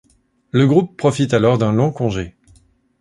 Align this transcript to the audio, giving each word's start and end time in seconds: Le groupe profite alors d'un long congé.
Le 0.49 0.65
groupe 0.65 0.97
profite 0.97 1.35
alors 1.35 1.59
d'un 1.59 1.71
long 1.73 1.91
congé. 1.91 2.35